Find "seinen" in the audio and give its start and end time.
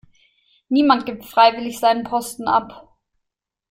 1.79-2.03